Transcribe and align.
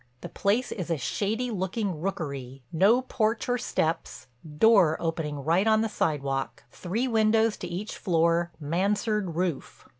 The 0.21 0.29
place 0.29 0.71
is 0.71 0.89
a 0.89 0.97
shady 0.97 1.51
looking 1.51 2.01
rookery, 2.01 2.63
no 2.71 3.03
porch 3.03 3.47
or 3.47 3.59
steps, 3.59 4.25
door 4.57 4.97
opening 4.99 5.43
right 5.43 5.67
on 5.67 5.81
the 5.81 5.89
sidewalk, 5.89 6.63
three 6.71 7.07
windows 7.07 7.55
to 7.57 7.67
each 7.67 7.95
floor, 7.95 8.51
mansard 8.59 9.35
roof. 9.35 9.87